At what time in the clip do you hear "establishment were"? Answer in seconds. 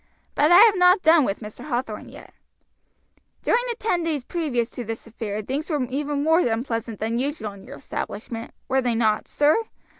7.77-8.81